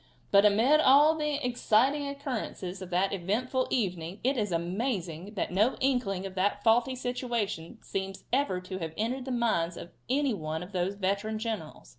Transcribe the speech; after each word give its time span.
But 0.31 0.45
amid 0.47 0.79
all 0.79 1.13
the 1.15 1.35
exciting 1.45 2.07
occurrences 2.07 2.81
of 2.81 2.89
that 2.89 3.13
eventful 3.13 3.67
evening 3.69 4.19
it 4.23 4.35
is 4.35 4.51
amazing 4.51 5.35
that 5.35 5.51
no 5.51 5.75
inkling 5.79 6.25
of 6.25 6.33
that 6.33 6.63
faulty 6.63 6.95
situation 6.95 7.77
seems 7.83 8.23
ever 8.33 8.59
to 8.61 8.79
have 8.79 8.95
entered 8.97 9.25
the 9.25 9.31
mind 9.31 9.77
of 9.77 9.91
any 10.09 10.33
one 10.33 10.63
of 10.63 10.71
those 10.71 10.95
veteran 10.95 11.37
generals. 11.37 11.89